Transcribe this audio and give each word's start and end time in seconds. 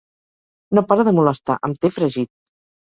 No 0.79 0.85
para 0.93 1.07
de 1.11 1.15
molestar: 1.21 1.61
em 1.71 1.79
té 1.83 1.95
fregit. 2.01 2.37